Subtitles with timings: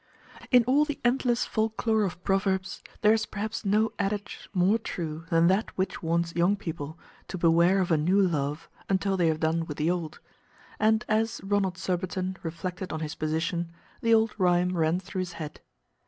[0.49, 5.25] In all the endless folk lore of proverbs, there is perhaps no adage more true
[5.29, 9.39] than that which warns young people to beware of a new love until they have
[9.39, 10.19] done with the old,
[10.79, 15.61] and as Ronald Surbiton reflected on his position, the old rhyme ran through his head.